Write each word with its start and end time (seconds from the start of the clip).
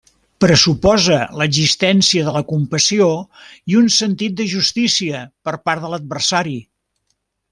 Pressuposa 0.43 1.17
l'existència 1.41 2.23
de 2.29 2.33
la 2.37 2.41
compassió 2.53 3.09
i 3.73 3.77
un 3.83 3.91
sentit 3.97 4.35
de 4.41 4.49
justícia 4.55 5.23
per 5.49 5.55
part 5.69 5.85
de 5.85 5.93
l'adversari. 5.95 6.59